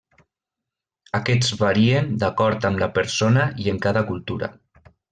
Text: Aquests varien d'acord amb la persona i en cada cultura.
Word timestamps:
Aquests 1.17 1.51
varien 1.59 2.11
d'acord 2.25 2.67
amb 2.71 2.83
la 2.87 2.91
persona 2.99 3.49
i 3.67 3.73
en 3.75 3.81
cada 3.89 4.07
cultura. 4.13 4.55